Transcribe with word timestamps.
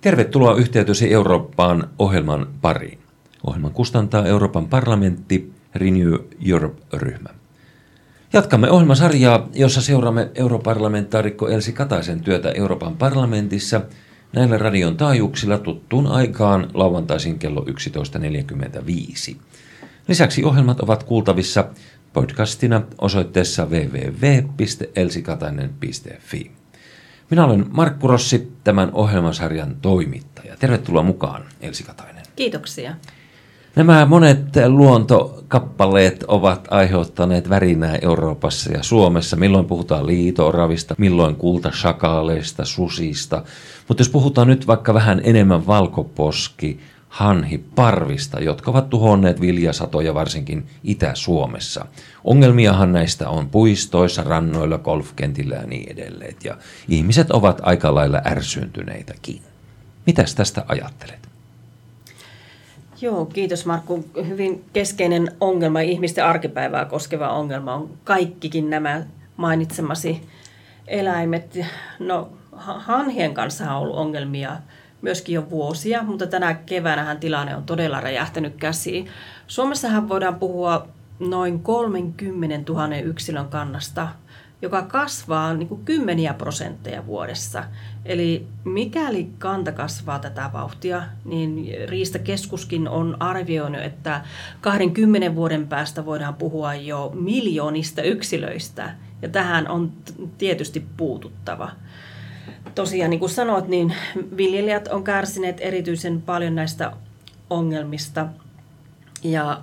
Tervetuloa 0.00 0.54
yhteytysi 0.54 1.12
Eurooppaan 1.12 1.90
ohjelman 1.98 2.46
pariin. 2.60 2.98
Ohjelman 3.46 3.72
kustantaa 3.72 4.26
Euroopan 4.26 4.68
parlamentti 4.68 5.52
Renew 5.74 6.14
Europe-ryhmä. 6.46 7.28
Jatkamme 8.32 8.70
ohjelmasarjaa, 8.70 9.48
jossa 9.54 9.80
seuraamme 9.80 10.30
europarlamentaarikko 10.34 11.48
Elsi 11.48 11.72
Kataisen 11.72 12.20
työtä 12.20 12.50
Euroopan 12.50 12.96
parlamentissa 12.96 13.80
näillä 14.32 14.58
radion 14.58 14.96
taajuuksilla 14.96 15.58
tuttuun 15.58 16.06
aikaan 16.06 16.70
lauantaisin 16.74 17.38
kello 17.38 17.64
11.45. 19.30 19.36
Lisäksi 20.08 20.44
ohjelmat 20.44 20.80
ovat 20.80 21.02
kuultavissa 21.02 21.64
podcastina 22.12 22.82
osoitteessa 22.98 23.66
www.elsikatainen.fi. 23.66 26.59
Minä 27.30 27.44
olen 27.44 27.66
Markku 27.70 28.08
Rossi, 28.08 28.52
tämän 28.64 28.90
ohjelmasarjan 28.92 29.76
toimittaja. 29.82 30.56
Tervetuloa 30.56 31.02
mukaan, 31.02 31.42
Elsi 31.60 31.84
Katainen. 31.84 32.24
Kiitoksia. 32.36 32.94
Nämä 33.76 34.06
monet 34.06 34.38
luontokappaleet 34.68 36.24
ovat 36.28 36.68
aiheuttaneet 36.70 37.48
värinää 37.48 37.98
Euroopassa 38.02 38.72
ja 38.72 38.82
Suomessa. 38.82 39.36
Milloin 39.36 39.66
puhutaan 39.66 40.06
liitooravista, 40.06 40.94
milloin 40.98 41.36
kultashakaaleista, 41.36 42.64
susista. 42.64 43.42
Mutta 43.88 44.00
jos 44.00 44.08
puhutaan 44.08 44.48
nyt 44.48 44.66
vaikka 44.66 44.94
vähän 44.94 45.20
enemmän 45.24 45.66
valkoposki, 45.66 46.80
hanhi, 47.10 47.58
parvista, 47.58 48.40
jotka 48.40 48.70
ovat 48.70 48.90
tuhonneet 48.90 49.40
viljasatoja 49.40 50.14
varsinkin 50.14 50.66
Itä-Suomessa. 50.84 51.86
Ongelmiahan 52.24 52.92
näistä 52.92 53.28
on 53.28 53.48
puistoissa, 53.48 54.24
rannoilla, 54.24 54.78
golfkentillä 54.78 55.54
ja 55.54 55.66
niin 55.66 55.92
edelleen. 55.92 56.36
Ja 56.44 56.56
ihmiset 56.88 57.30
ovat 57.30 57.60
aika 57.62 57.94
lailla 57.94 58.22
ärsyyntyneitäkin. 58.26 59.42
Mitäs 60.06 60.34
tästä 60.34 60.64
ajattelet? 60.68 61.28
Joo, 63.00 63.26
kiitos 63.26 63.66
Markku. 63.66 64.04
Hyvin 64.26 64.64
keskeinen 64.72 65.28
ongelma, 65.40 65.80
ihmisten 65.80 66.24
arkipäivää 66.24 66.84
koskeva 66.84 67.28
ongelma 67.28 67.74
on 67.74 67.90
kaikkikin 68.04 68.70
nämä 68.70 69.02
mainitsemasi 69.36 70.22
eläimet. 70.86 71.58
No, 71.98 72.28
hanhien 72.56 73.34
kanssa 73.34 73.74
on 73.74 73.82
ollut 73.82 73.96
ongelmia 73.96 74.56
myöskin 75.02 75.34
jo 75.34 75.50
vuosia, 75.50 76.02
mutta 76.02 76.26
tänä 76.26 76.54
keväänähän 76.54 77.20
tilanne 77.20 77.56
on 77.56 77.64
todella 77.64 78.00
räjähtänyt 78.00 78.56
käsiin. 78.56 79.08
Suomessahan 79.46 80.08
voidaan 80.08 80.34
puhua 80.34 80.88
noin 81.18 81.60
30 81.60 82.72
000 82.72 82.96
yksilön 82.96 83.48
kannasta, 83.48 84.08
joka 84.62 84.82
kasvaa 84.82 85.54
niin 85.54 85.68
kuin 85.68 85.84
kymmeniä 85.84 86.34
prosentteja 86.34 87.06
vuodessa. 87.06 87.64
Eli 88.04 88.46
mikäli 88.64 89.30
kanta 89.38 89.72
kasvaa 89.72 90.18
tätä 90.18 90.50
vauhtia, 90.52 91.02
niin 91.24 91.66
Riistakeskuskin 91.88 92.88
on 92.88 93.16
arvioinut, 93.20 93.80
että 93.80 94.20
20 94.60 95.34
vuoden 95.34 95.66
päästä 95.68 96.06
voidaan 96.06 96.34
puhua 96.34 96.74
jo 96.74 97.10
miljoonista 97.14 98.02
yksilöistä, 98.02 98.94
ja 99.22 99.28
tähän 99.28 99.68
on 99.68 99.92
tietysti 100.38 100.86
puututtava 100.96 101.70
tosiaan 102.74 103.10
niin 103.10 103.20
kuin 103.20 103.30
sanoit, 103.30 103.68
niin 103.68 103.94
viljelijät 104.36 104.88
on 104.88 105.04
kärsineet 105.04 105.56
erityisen 105.60 106.22
paljon 106.22 106.54
näistä 106.54 106.92
ongelmista. 107.50 108.26
Ja 109.22 109.60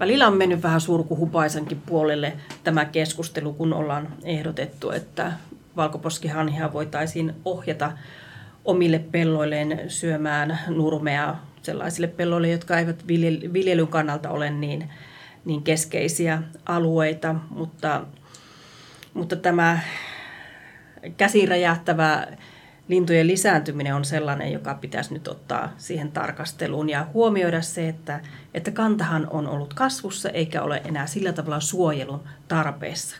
välillä 0.00 0.26
on 0.26 0.36
mennyt 0.36 0.62
vähän 0.62 0.80
surkuhupaisankin 0.80 1.82
puolelle 1.86 2.32
tämä 2.64 2.84
keskustelu, 2.84 3.52
kun 3.52 3.72
ollaan 3.72 4.08
ehdotettu, 4.24 4.90
että 4.90 5.32
valkoposkihanhia 5.76 6.72
voitaisiin 6.72 7.34
ohjata 7.44 7.92
omille 8.64 8.98
pelloilleen 8.98 9.90
syömään 9.90 10.58
nurmea 10.68 11.36
sellaisille 11.62 12.06
pelloille, 12.06 12.48
jotka 12.48 12.78
eivät 12.78 13.06
viljelyn 13.52 13.88
kannalta 13.88 14.30
ole 14.30 14.50
niin, 14.50 14.90
niin 15.44 15.62
keskeisiä 15.62 16.42
alueita, 16.66 17.34
mutta, 17.50 18.04
mutta 19.14 19.36
tämä 19.36 19.78
käsiin 21.16 21.48
räjähtävä 21.48 22.26
lintujen 22.88 23.26
lisääntyminen 23.26 23.94
on 23.94 24.04
sellainen, 24.04 24.52
joka 24.52 24.74
pitäisi 24.74 25.14
nyt 25.14 25.28
ottaa 25.28 25.72
siihen 25.76 26.12
tarkasteluun 26.12 26.90
ja 26.90 27.06
huomioida 27.14 27.62
se, 27.62 27.88
että, 27.88 28.20
että 28.54 28.70
kantahan 28.70 29.26
on 29.30 29.48
ollut 29.48 29.74
kasvussa 29.74 30.28
eikä 30.28 30.62
ole 30.62 30.82
enää 30.84 31.06
sillä 31.06 31.32
tavalla 31.32 31.60
suojelun 31.60 32.20
tarpeessa. 32.48 33.16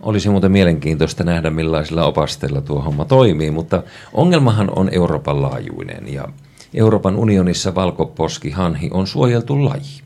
Olisi 0.00 0.28
muuten 0.28 0.52
mielenkiintoista 0.52 1.24
nähdä, 1.24 1.50
millaisilla 1.50 2.04
opasteilla 2.04 2.60
tuo 2.60 2.80
homma 2.80 3.04
toimii, 3.04 3.50
mutta 3.50 3.82
ongelmahan 4.12 4.78
on 4.78 4.88
Euroopan 4.92 5.42
laajuinen 5.42 6.12
ja 6.12 6.28
Euroopan 6.74 7.16
unionissa 7.16 7.74
valkoposkihanhi 7.74 8.90
on 8.92 9.06
suojeltu 9.06 9.64
laji. 9.64 10.02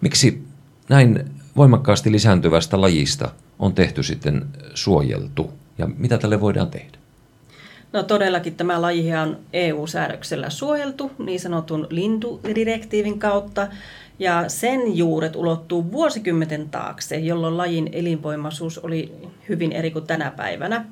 Miksi 0.00 0.44
näin 0.88 1.24
voimakkaasti 1.56 2.12
lisääntyvästä 2.12 2.80
lajista 2.80 3.30
on 3.58 3.74
tehty 3.74 4.02
sitten 4.02 4.44
suojeltu? 4.74 5.52
Ja 5.78 5.86
mitä 5.98 6.18
tälle 6.18 6.40
voidaan 6.40 6.70
tehdä? 6.70 6.98
No 7.92 8.02
todellakin 8.02 8.54
tämä 8.54 8.82
laji 8.82 9.14
on 9.14 9.38
EU-säädöksellä 9.52 10.50
suojeltu 10.50 11.10
niin 11.18 11.40
sanotun 11.40 11.86
lintudirektiivin 11.90 13.18
kautta. 13.18 13.68
Ja 14.18 14.44
sen 14.48 14.96
juuret 14.96 15.36
ulottuu 15.36 15.92
vuosikymmenten 15.92 16.70
taakse, 16.70 17.16
jolloin 17.16 17.56
lajin 17.56 17.88
elinvoimaisuus 17.92 18.78
oli 18.78 19.12
hyvin 19.48 19.72
eri 19.72 19.90
kuin 19.90 20.06
tänä 20.06 20.30
päivänä. 20.30 20.84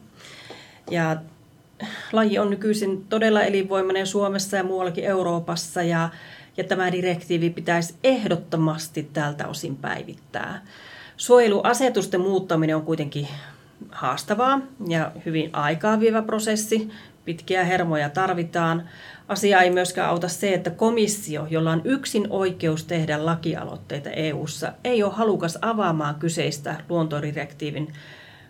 Ja 0.90 1.16
laji 2.12 2.38
on 2.38 2.50
nykyisin 2.50 3.04
todella 3.08 3.42
elinvoimainen 3.42 4.06
Suomessa 4.06 4.56
ja 4.56 4.64
muuallakin 4.64 5.04
Euroopassa 5.04 5.82
ja, 5.82 6.08
ja 6.56 6.64
tämä 6.64 6.92
direktiivi 6.92 7.50
pitäisi 7.50 7.94
ehdottomasti 8.04 9.08
tältä 9.12 9.48
osin 9.48 9.76
päivittää. 9.76 10.62
Suojeluasetusten 11.16 12.20
muuttaminen 12.20 12.76
on 12.76 12.82
kuitenkin 12.82 13.28
haastavaa 13.90 14.60
ja 14.88 15.12
hyvin 15.26 15.50
aikaa 15.52 16.00
vievä 16.00 16.22
prosessi. 16.22 16.90
Pitkiä 17.24 17.64
hermoja 17.64 18.10
tarvitaan. 18.10 18.88
Asia 19.28 19.60
ei 19.60 19.70
myöskään 19.70 20.08
auta 20.08 20.28
se, 20.28 20.54
että 20.54 20.70
komissio, 20.70 21.46
jolla 21.50 21.70
on 21.70 21.80
yksin 21.84 22.26
oikeus 22.30 22.84
tehdä 22.84 23.26
lakialoitteita 23.26 24.10
EU:ssa, 24.10 24.72
ei 24.84 25.02
ole 25.02 25.12
halukas 25.12 25.58
avaamaan 25.60 26.14
kyseistä 26.14 26.76
luontodirektiivin 26.88 27.92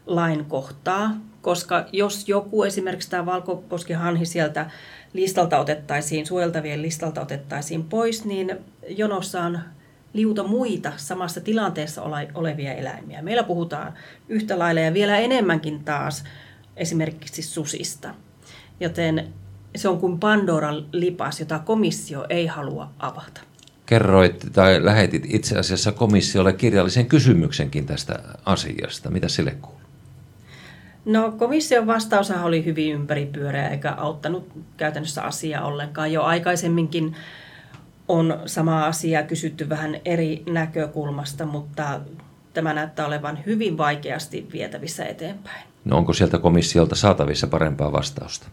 lainkohtaa, 0.06 1.10
koska 1.42 1.86
jos 1.92 2.28
joku 2.28 2.62
esimerkiksi 2.62 3.10
tämä 3.10 3.26
valkoposkihanhi 3.26 4.26
sieltä 4.26 4.70
listalta 5.12 5.58
otettaisiin, 5.58 6.26
suojeltavien 6.26 6.82
listalta 6.82 7.20
otettaisiin 7.20 7.84
pois, 7.84 8.24
niin 8.24 8.56
jonossa 8.88 9.42
on 9.42 9.58
liuta 10.12 10.44
muita 10.44 10.92
samassa 10.96 11.40
tilanteessa 11.40 12.02
olevia 12.34 12.74
eläimiä. 12.74 13.22
Meillä 13.22 13.42
puhutaan 13.42 13.92
yhtä 14.28 14.58
lailla 14.58 14.80
ja 14.80 14.94
vielä 14.94 15.18
enemmänkin 15.18 15.84
taas 15.84 16.24
esimerkiksi 16.76 17.42
susista. 17.42 18.14
Joten 18.80 19.32
se 19.76 19.88
on 19.88 19.98
kuin 19.98 20.20
Pandoran 20.20 20.86
lipas, 20.92 21.40
jota 21.40 21.58
komissio 21.58 22.26
ei 22.28 22.46
halua 22.46 22.90
avata. 22.98 23.40
Kerroit 23.86 24.46
tai 24.52 24.84
lähetit 24.84 25.24
itse 25.28 25.58
asiassa 25.58 25.92
komissiolle 25.92 26.52
kirjallisen 26.52 27.06
kysymyksenkin 27.06 27.86
tästä 27.86 28.18
asiasta. 28.44 29.10
Mitä 29.10 29.28
sille 29.28 29.50
kuuluu? 29.50 29.82
No 31.04 31.32
komission 31.32 31.86
vastaus 31.86 32.30
oli 32.30 32.64
hyvin 32.64 32.94
ympäripyöreä 32.94 33.68
eikä 33.68 33.92
auttanut 33.92 34.48
käytännössä 34.76 35.22
asiaa 35.22 35.64
ollenkaan. 35.64 36.12
Jo 36.12 36.22
aikaisemminkin 36.22 37.16
on 38.08 38.40
sama 38.46 38.86
asia 38.86 39.22
kysytty 39.22 39.68
vähän 39.68 39.96
eri 40.04 40.42
näkökulmasta, 40.50 41.46
mutta 41.46 42.00
tämä 42.54 42.74
näyttää 42.74 43.06
olevan 43.06 43.38
hyvin 43.46 43.78
vaikeasti 43.78 44.48
vietävissä 44.52 45.04
eteenpäin. 45.04 45.64
No 45.84 45.96
onko 45.96 46.12
sieltä 46.12 46.38
komissiolta 46.38 46.94
saatavissa 46.94 47.46
parempaa 47.46 47.92
vastausta? 47.92 48.46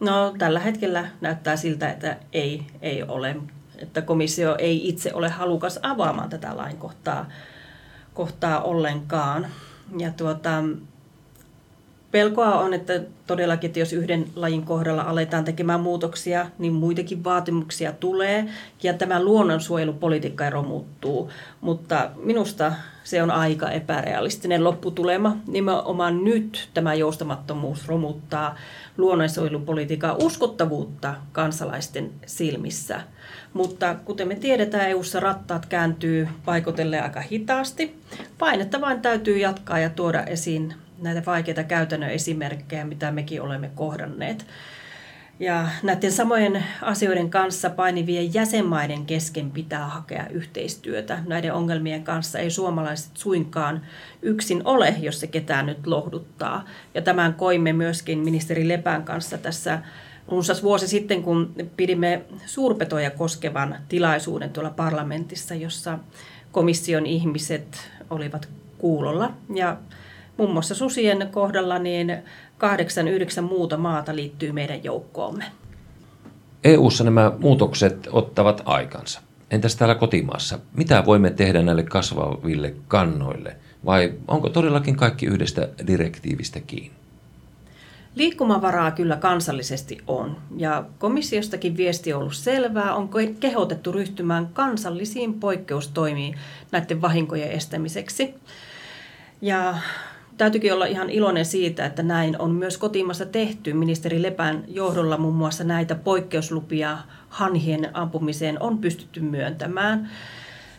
No 0.00 0.34
tällä 0.38 0.60
hetkellä 0.60 1.08
näyttää 1.20 1.56
siltä, 1.56 1.90
että 1.90 2.16
ei, 2.32 2.66
ei 2.82 3.02
ole. 3.02 3.36
Että 3.78 4.02
komissio 4.02 4.56
ei 4.58 4.88
itse 4.88 5.14
ole 5.14 5.28
halukas 5.28 5.78
avaamaan 5.82 6.30
tätä 6.30 6.56
lainkohtaa 6.56 7.28
kohtaa 8.14 8.60
ollenkaan. 8.60 9.46
Ja 9.98 10.10
tuota, 10.10 10.62
Pelkoa 12.14 12.58
on, 12.58 12.74
että 12.74 13.00
todellakin, 13.26 13.68
että 13.68 13.78
jos 13.78 13.92
yhden 13.92 14.26
lajin 14.36 14.62
kohdalla 14.62 15.02
aletaan 15.02 15.44
tekemään 15.44 15.80
muutoksia, 15.80 16.46
niin 16.58 16.72
muitakin 16.72 17.24
vaatimuksia 17.24 17.92
tulee 17.92 18.48
ja 18.82 18.94
tämä 18.94 19.22
luonnonsuojelupolitiikka 19.22 20.50
romuttuu. 20.50 21.30
Mutta 21.60 22.10
minusta 22.16 22.72
se 23.04 23.22
on 23.22 23.30
aika 23.30 23.70
epärealistinen 23.70 24.64
lopputulema. 24.64 25.36
Nimenomaan 25.46 26.24
nyt 26.24 26.68
tämä 26.74 26.94
joustamattomuus 26.94 27.88
romuttaa 27.88 28.56
luonnonsuojelupolitiikan 28.96 30.16
uskottavuutta 30.22 31.14
kansalaisten 31.32 32.10
silmissä. 32.26 33.00
Mutta 33.52 33.94
kuten 34.04 34.28
me 34.28 34.34
tiedetään, 34.34 34.90
EU-ssa 34.90 35.20
rattaat 35.20 35.66
kääntyy 35.66 36.28
paikotelle 36.44 37.00
aika 37.00 37.20
hitaasti. 37.20 37.96
Painetta 38.38 38.80
vain 38.80 39.00
täytyy 39.00 39.38
jatkaa 39.38 39.78
ja 39.78 39.90
tuoda 39.90 40.22
esiin 40.24 40.74
näitä 41.04 41.22
vaikeita 41.26 41.64
käytännön 41.64 42.10
esimerkkejä, 42.10 42.84
mitä 42.84 43.10
mekin 43.10 43.42
olemme 43.42 43.70
kohdanneet. 43.74 44.46
Ja 45.40 45.68
näiden 45.82 46.12
samojen 46.12 46.64
asioiden 46.82 47.30
kanssa 47.30 47.70
painivien 47.70 48.34
jäsenmaiden 48.34 49.06
kesken 49.06 49.50
pitää 49.50 49.86
hakea 49.88 50.26
yhteistyötä. 50.30 51.18
Näiden 51.26 51.52
ongelmien 51.52 52.04
kanssa 52.04 52.38
ei 52.38 52.50
suomalaiset 52.50 53.10
suinkaan 53.14 53.82
yksin 54.22 54.62
ole, 54.64 54.94
jos 54.98 55.20
se 55.20 55.26
ketään 55.26 55.66
nyt 55.66 55.86
lohduttaa. 55.86 56.64
Ja 56.94 57.02
tämän 57.02 57.34
koimme 57.34 57.72
myöskin 57.72 58.18
ministeri 58.18 58.68
Lepän 58.68 59.04
kanssa 59.04 59.38
tässä 59.38 59.78
runsas 60.28 60.62
vuosi 60.62 60.88
sitten, 60.88 61.22
kun 61.22 61.54
pidimme 61.76 62.22
suurpetoja 62.46 63.10
koskevan 63.10 63.76
tilaisuuden 63.88 64.50
tuolla 64.50 64.70
parlamentissa, 64.70 65.54
jossa 65.54 65.98
komission 66.52 67.06
ihmiset 67.06 67.90
olivat 68.10 68.48
kuulolla. 68.78 69.32
Ja 69.54 69.76
muun 70.36 70.52
muassa 70.52 70.74
susien 70.74 71.28
kohdalla 71.30 71.78
niin 71.78 72.18
kahdeksan, 72.58 73.08
yhdeksän 73.08 73.44
muuta 73.44 73.76
maata 73.76 74.16
liittyy 74.16 74.52
meidän 74.52 74.84
joukkoomme. 74.84 75.44
EU:ssa 76.64 77.04
nämä 77.04 77.32
muutokset 77.38 78.08
ottavat 78.12 78.62
aikansa. 78.64 79.20
Entäs 79.50 79.76
täällä 79.76 79.94
kotimaassa? 79.94 80.58
Mitä 80.76 81.04
voimme 81.06 81.30
tehdä 81.30 81.62
näille 81.62 81.82
kasvaville 81.82 82.74
kannoille? 82.88 83.56
Vai 83.84 84.12
onko 84.28 84.48
todellakin 84.48 84.96
kaikki 84.96 85.26
yhdestä 85.26 85.68
direktiivistä 85.86 86.60
kiinni? 86.60 86.96
Liikkumavaraa 88.14 88.90
kyllä 88.90 89.16
kansallisesti 89.16 89.98
on, 90.06 90.36
ja 90.56 90.84
komissiostakin 90.98 91.76
viesti 91.76 92.12
on 92.12 92.20
ollut 92.20 92.34
selvää, 92.34 92.94
on 92.94 93.10
kehotettu 93.40 93.92
ryhtymään 93.92 94.46
kansallisiin 94.46 95.34
poikkeustoimiin 95.34 96.38
näiden 96.72 97.02
vahinkojen 97.02 97.50
estämiseksi. 97.50 98.34
Ja 99.42 99.74
täytyykin 100.36 100.72
olla 100.72 100.86
ihan 100.86 101.10
iloinen 101.10 101.44
siitä, 101.44 101.86
että 101.86 102.02
näin 102.02 102.40
on 102.40 102.50
myös 102.50 102.78
kotimassa 102.78 103.26
tehty. 103.26 103.72
Ministeri 103.72 104.22
Lepän 104.22 104.64
johdolla 104.68 105.16
muun 105.16 105.34
muassa 105.34 105.64
näitä 105.64 105.94
poikkeuslupia 105.94 106.98
hanhien 107.28 107.90
ampumiseen 107.96 108.62
on 108.62 108.78
pystytty 108.78 109.20
myöntämään. 109.20 110.10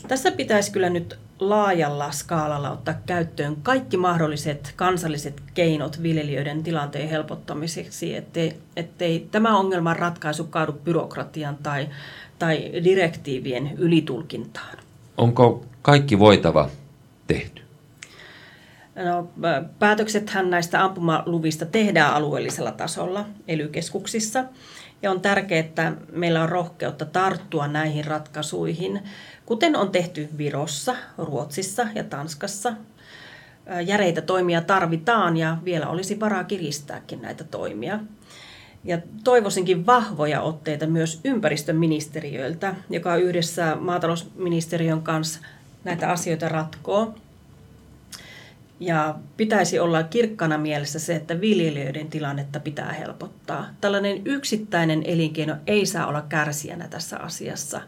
Tässä 0.07 0.31
pitäisi 0.31 0.71
kyllä 0.71 0.89
nyt 0.89 1.19
laajalla 1.39 2.11
skaalalla 2.11 2.71
ottaa 2.71 2.93
käyttöön 3.05 3.55
kaikki 3.63 3.97
mahdolliset 3.97 4.73
kansalliset 4.75 5.41
keinot 5.53 6.03
viljelijöiden 6.03 6.63
tilanteen 6.63 7.09
helpottamiseksi, 7.09 8.15
ettei, 8.15 8.53
ettei 8.75 9.27
tämä 9.31 9.57
ongelman 9.57 9.95
ratkaisu 9.95 10.43
kaadu 10.43 10.71
byrokratian 10.71 11.57
tai, 11.63 11.89
tai 12.39 12.71
direktiivien 12.83 13.71
ylitulkintaan. 13.77 14.77
Onko 15.17 15.65
kaikki 15.81 16.19
voitava 16.19 16.69
tehty? 17.27 17.64
No, 18.95 19.29
päätöksethän 19.79 20.49
näistä 20.49 20.83
ampumaluvista 20.83 21.65
tehdään 21.65 22.13
alueellisella 22.13 22.71
tasolla 22.71 23.25
ely 23.47 23.71
ja 25.01 25.11
on 25.11 25.21
tärkeää, 25.21 25.59
että 25.59 25.93
meillä 26.11 26.43
on 26.43 26.49
rohkeutta 26.49 27.05
tarttua 27.05 27.67
näihin 27.67 28.05
ratkaisuihin, 28.05 29.01
kuten 29.45 29.75
on 29.75 29.91
tehty 29.91 30.29
Virossa, 30.37 30.95
Ruotsissa 31.17 31.87
ja 31.95 32.03
Tanskassa. 32.03 32.73
Järeitä 33.85 34.21
toimia 34.21 34.61
tarvitaan 34.61 35.37
ja 35.37 35.57
vielä 35.65 35.87
olisi 35.87 36.19
varaa 36.19 36.43
kiristääkin 36.43 37.21
näitä 37.21 37.43
toimia. 37.43 37.99
Ja 38.83 38.97
toivoisinkin 39.23 39.85
vahvoja 39.85 40.41
otteita 40.41 40.87
myös 40.87 41.19
ympäristöministeriöiltä, 41.23 42.75
joka 42.89 43.15
yhdessä 43.15 43.75
maatalousministeriön 43.79 45.01
kanssa 45.01 45.39
näitä 45.83 46.11
asioita 46.11 46.49
ratkoo. 46.49 47.15
Ja 48.79 49.15
pitäisi 49.37 49.79
olla 49.79 50.03
kirkkana 50.03 50.57
mielessä 50.57 50.99
se, 50.99 51.15
että 51.15 51.41
viljelijöiden 51.41 52.07
tilannetta 52.07 52.59
pitää 52.59 52.93
helpottaa. 52.93 53.65
Tällainen 53.81 54.21
yksittäinen 54.25 55.03
elinkeino 55.05 55.55
ei 55.67 55.85
saa 55.85 56.07
olla 56.07 56.21
kärsijänä 56.21 56.87
tässä 56.87 57.19
asiassa. 57.19 57.81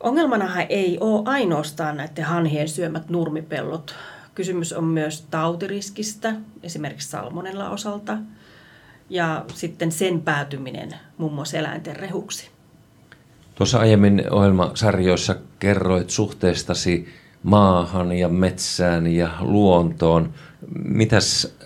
Ongelmanahan 0.00 0.66
ei 0.68 0.98
ole 1.00 1.22
ainoastaan 1.24 1.96
näiden 1.96 2.24
hanhien 2.24 2.68
syömät 2.68 3.08
nurmipellot. 3.08 3.94
Kysymys 4.34 4.72
on 4.72 4.84
myös 4.84 5.26
tautiriskistä, 5.30 6.34
esimerkiksi 6.62 7.08
salmonella 7.08 7.70
osalta, 7.70 8.18
ja 9.10 9.44
sitten 9.54 9.92
sen 9.92 10.20
päätyminen 10.20 10.94
muun 11.18 11.32
muassa 11.32 11.58
eläinten 11.58 11.96
rehuksi. 11.96 12.50
Tuossa 13.54 13.78
aiemmin 13.78 14.32
ohjelmasarjoissa 14.32 15.36
kerroit 15.58 16.10
suhteestasi 16.10 17.08
maahan 17.42 18.12
ja 18.12 18.28
metsään 18.28 19.06
ja 19.06 19.30
luontoon. 19.40 20.32
Mitäs 20.84 21.56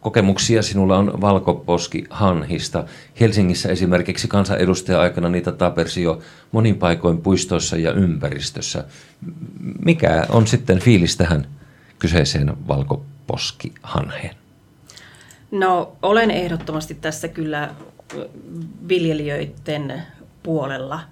kokemuksia 0.00 0.62
sinulla 0.62 0.98
on 0.98 1.20
valkoposkihanhista? 1.20 2.84
Helsingissä 3.20 3.68
esimerkiksi 3.68 4.28
kansanedustaja-aikana 4.28 5.28
niitä 5.28 5.52
tapersi 5.52 6.02
jo 6.02 6.18
monin 6.52 6.76
paikoin 6.76 7.18
puistoissa 7.18 7.76
ja 7.76 7.92
ympäristössä. 7.92 8.84
Mikä 9.84 10.26
on 10.28 10.46
sitten 10.46 10.78
fiilis 10.78 11.16
tähän 11.16 11.46
kyseiseen 11.98 12.68
valkoposkihanheen? 12.68 14.36
No 15.50 15.92
olen 16.02 16.30
ehdottomasti 16.30 16.94
tässä 16.94 17.28
kyllä 17.28 17.74
viljelijöiden 18.88 20.02
puolella– 20.42 21.00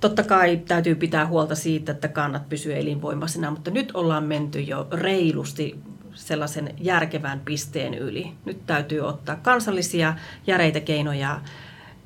Totta 0.00 0.22
kai 0.22 0.56
täytyy 0.56 0.94
pitää 0.94 1.26
huolta 1.26 1.54
siitä, 1.54 1.92
että 1.92 2.08
kannat 2.08 2.48
pysyy 2.48 2.76
elinvoimaisena, 2.78 3.50
mutta 3.50 3.70
nyt 3.70 3.90
ollaan 3.94 4.24
menty 4.24 4.60
jo 4.60 4.88
reilusti 4.92 5.78
sellaisen 6.14 6.74
järkevän 6.80 7.40
pisteen 7.44 7.94
yli. 7.94 8.32
Nyt 8.44 8.66
täytyy 8.66 9.00
ottaa 9.00 9.36
kansallisia 9.36 10.14
järeitä 10.46 10.80
keinoja 10.80 11.40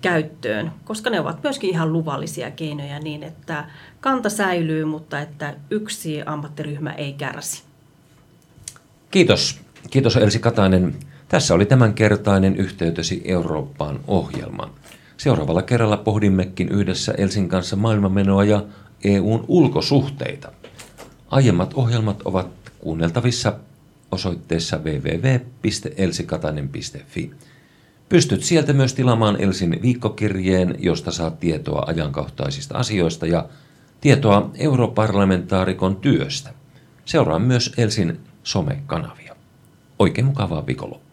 käyttöön, 0.00 0.72
koska 0.84 1.10
ne 1.10 1.20
ovat 1.20 1.42
myöskin 1.42 1.70
ihan 1.70 1.92
luvallisia 1.92 2.50
keinoja 2.50 2.98
niin, 2.98 3.22
että 3.22 3.64
kanta 4.00 4.30
säilyy, 4.30 4.84
mutta 4.84 5.20
että 5.20 5.54
yksi 5.70 6.22
ammattiryhmä 6.26 6.92
ei 6.92 7.12
kärsi. 7.12 7.62
Kiitos. 9.10 9.60
Kiitos 9.90 10.16
Elsi 10.16 10.38
Katainen. 10.38 10.96
Tässä 11.28 11.54
oli 11.54 11.66
tämänkertainen 11.66 12.56
yhteytesi 12.56 13.22
Eurooppaan 13.24 14.00
ohjelma. 14.06 14.70
Seuraavalla 15.22 15.62
kerralla 15.62 15.96
pohdimmekin 15.96 16.68
yhdessä 16.68 17.14
Elsin 17.18 17.48
kanssa 17.48 17.76
maailmanmenoa 17.76 18.44
ja 18.44 18.64
EUn 19.04 19.44
ulkosuhteita. 19.48 20.52
Aiemmat 21.30 21.74
ohjelmat 21.74 22.22
ovat 22.22 22.48
kuunneltavissa 22.78 23.52
osoitteessa 24.12 24.78
www.elsikatainen.fi. 24.78 27.30
Pystyt 28.08 28.42
sieltä 28.42 28.72
myös 28.72 28.94
tilaamaan 28.94 29.40
Elsin 29.40 29.78
viikkokirjeen, 29.82 30.74
josta 30.78 31.12
saat 31.12 31.40
tietoa 31.40 31.84
ajankohtaisista 31.86 32.78
asioista 32.78 33.26
ja 33.26 33.48
tietoa 34.00 34.50
europarlamentaarikon 34.54 35.96
työstä. 35.96 36.54
Seuraa 37.04 37.38
myös 37.38 37.72
Elsin 37.76 38.20
somekanavia. 38.42 39.36
Oikein 39.98 40.26
mukavaa 40.26 40.66
viikonloppua. 40.66 41.11